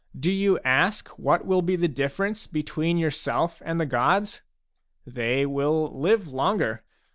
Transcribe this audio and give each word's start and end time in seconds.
Do 0.19 0.31
you 0.31 0.57
ask 0.65 1.09
what 1.09 1.45
will 1.45 1.61
be 1.61 1.75
the 1.75 1.87
difFerence 1.87 2.51
between 2.51 2.97
yourself 2.97 3.61
and 3.63 3.79
the 3.79 3.85
gods? 3.85 4.41
They 5.05 5.45
will 5.45 5.95
live 5.95 6.29
longer. 6.29 6.81